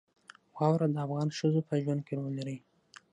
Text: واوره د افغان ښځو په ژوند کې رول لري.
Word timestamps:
واوره 0.55 0.87
د 0.93 0.97
افغان 1.05 1.29
ښځو 1.37 1.61
په 1.69 1.73
ژوند 1.83 2.01
کې 2.07 2.13
رول 2.19 2.33
لري. 2.39 2.57